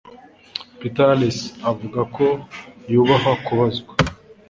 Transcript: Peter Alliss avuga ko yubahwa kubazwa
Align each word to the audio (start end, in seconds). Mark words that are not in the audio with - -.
Peter 0.79 1.07
Alliss 1.13 1.39
avuga 1.69 2.01
ko 2.15 2.25
yubahwa 2.91 3.33
kubazwa 3.45 3.93